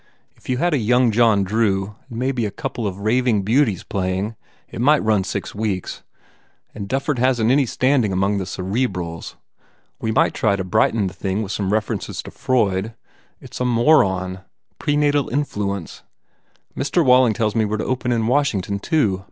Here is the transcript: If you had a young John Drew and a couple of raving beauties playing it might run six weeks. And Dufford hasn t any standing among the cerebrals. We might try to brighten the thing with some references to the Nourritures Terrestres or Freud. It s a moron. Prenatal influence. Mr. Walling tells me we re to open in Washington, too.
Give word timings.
If 0.35 0.49
you 0.49 0.57
had 0.57 0.73
a 0.73 0.79
young 0.79 1.11
John 1.11 1.43
Drew 1.43 1.95
and 2.09 2.23
a 2.39 2.49
couple 2.49 2.87
of 2.87 3.01
raving 3.01 3.43
beauties 3.43 3.83
playing 3.83 4.35
it 4.67 4.81
might 4.81 5.03
run 5.03 5.23
six 5.23 5.53
weeks. 5.53 6.01
And 6.73 6.89
Dufford 6.89 7.19
hasn 7.19 7.49
t 7.49 7.53
any 7.53 7.67
standing 7.67 8.11
among 8.11 8.39
the 8.39 8.45
cerebrals. 8.47 9.35
We 9.99 10.11
might 10.11 10.33
try 10.33 10.55
to 10.55 10.63
brighten 10.63 11.05
the 11.05 11.13
thing 11.13 11.43
with 11.43 11.51
some 11.51 11.71
references 11.71 12.23
to 12.23 12.31
the 12.31 12.31
Nourritures 12.31 12.33
Terrestres 12.33 12.35
or 12.35 12.45
Freud. 12.45 12.95
It 13.41 13.53
s 13.53 13.59
a 13.59 13.65
moron. 13.65 14.39
Prenatal 14.79 15.29
influence. 15.29 16.01
Mr. 16.75 17.05
Walling 17.05 17.33
tells 17.35 17.53
me 17.53 17.63
we 17.63 17.73
re 17.73 17.77
to 17.77 17.85
open 17.85 18.11
in 18.11 18.25
Washington, 18.25 18.79
too. 18.79 19.19